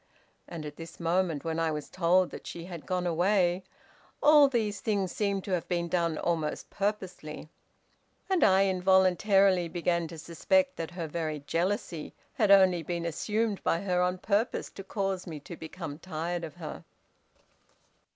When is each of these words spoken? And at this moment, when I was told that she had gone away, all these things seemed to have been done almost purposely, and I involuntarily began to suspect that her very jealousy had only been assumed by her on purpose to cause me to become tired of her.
And 0.47 0.65
at 0.65 0.77
this 0.77 0.99
moment, 0.99 1.43
when 1.43 1.59
I 1.59 1.69
was 1.69 1.87
told 1.87 2.31
that 2.31 2.47
she 2.47 2.65
had 2.65 2.87
gone 2.87 3.05
away, 3.05 3.63
all 4.19 4.47
these 4.47 4.81
things 4.81 5.11
seemed 5.11 5.43
to 5.43 5.51
have 5.51 5.67
been 5.67 5.87
done 5.87 6.17
almost 6.17 6.71
purposely, 6.71 7.49
and 8.27 8.43
I 8.43 8.63
involuntarily 8.67 9.67
began 9.67 10.07
to 10.07 10.17
suspect 10.17 10.75
that 10.77 10.89
her 10.89 11.05
very 11.05 11.41
jealousy 11.45 12.15
had 12.33 12.49
only 12.49 12.81
been 12.81 13.05
assumed 13.05 13.61
by 13.63 13.81
her 13.81 14.01
on 14.01 14.17
purpose 14.17 14.71
to 14.71 14.83
cause 14.83 15.27
me 15.27 15.39
to 15.41 15.55
become 15.55 15.99
tired 15.99 16.43
of 16.43 16.55
her. 16.55 16.83